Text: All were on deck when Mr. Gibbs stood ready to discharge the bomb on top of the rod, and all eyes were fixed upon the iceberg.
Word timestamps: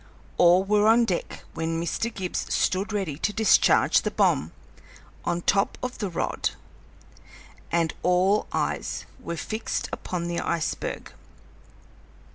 All 0.39 0.63
were 0.63 0.87
on 0.87 1.05
deck 1.05 1.43
when 1.53 1.79
Mr. 1.79 2.11
Gibbs 2.11 2.51
stood 2.51 2.91
ready 2.91 3.19
to 3.19 3.31
discharge 3.31 4.01
the 4.01 4.09
bomb 4.09 4.51
on 5.25 5.43
top 5.43 5.77
of 5.83 5.99
the 5.99 6.09
rod, 6.09 6.49
and 7.71 7.93
all 8.01 8.47
eyes 8.51 9.05
were 9.19 9.37
fixed 9.37 9.89
upon 9.93 10.27
the 10.27 10.39
iceberg. 10.39 11.13